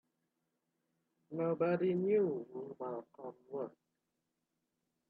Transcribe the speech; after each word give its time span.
Nobody 1.29 1.93
knew 1.93 2.47
who 2.51 2.75
Malcolm 2.79 3.35
was. 3.51 3.69